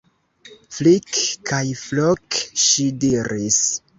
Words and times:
Flik 0.77 1.19
kaj 1.51 1.61
Flok, 1.83 2.39
ŝi 2.65 2.89
diris. 3.05 3.63